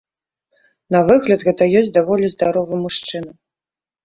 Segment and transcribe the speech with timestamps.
[0.95, 3.31] На выгляд гэта ёсць даволі здаровы мужчына.